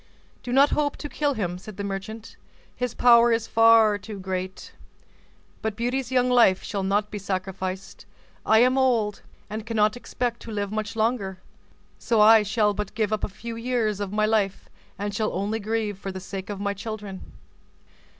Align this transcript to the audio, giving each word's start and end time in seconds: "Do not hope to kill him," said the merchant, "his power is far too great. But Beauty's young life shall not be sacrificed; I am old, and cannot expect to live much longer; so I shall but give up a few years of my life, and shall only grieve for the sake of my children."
"Do 0.41 0.51
not 0.51 0.71
hope 0.71 0.97
to 0.97 1.07
kill 1.07 1.35
him," 1.35 1.59
said 1.59 1.77
the 1.77 1.83
merchant, 1.83 2.35
"his 2.75 2.95
power 2.95 3.31
is 3.31 3.45
far 3.45 3.99
too 3.99 4.19
great. 4.19 4.71
But 5.61 5.75
Beauty's 5.75 6.11
young 6.11 6.27
life 6.27 6.63
shall 6.63 6.81
not 6.81 7.11
be 7.11 7.19
sacrificed; 7.19 8.07
I 8.43 8.61
am 8.63 8.79
old, 8.79 9.21
and 9.47 9.63
cannot 9.63 9.95
expect 9.95 10.39
to 10.39 10.51
live 10.51 10.71
much 10.71 10.95
longer; 10.95 11.37
so 11.99 12.19
I 12.19 12.41
shall 12.41 12.73
but 12.73 12.95
give 12.95 13.13
up 13.13 13.23
a 13.23 13.27
few 13.29 13.55
years 13.55 13.99
of 13.99 14.11
my 14.11 14.25
life, 14.25 14.67
and 14.97 15.13
shall 15.13 15.33
only 15.33 15.59
grieve 15.59 15.99
for 15.99 16.11
the 16.11 16.19
sake 16.19 16.49
of 16.49 16.59
my 16.59 16.73
children." 16.73 17.21